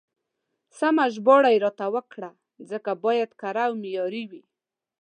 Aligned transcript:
سمه 0.77 1.05
ژباړه 1.15 1.49
يې 1.53 1.59
راته 1.65 1.85
وکړه، 1.95 2.31
ځکه 2.69 2.91
بايد 3.03 3.31
کره 3.41 3.63
او 3.67 3.73
معياري 3.81 4.23
وي. 4.31 4.43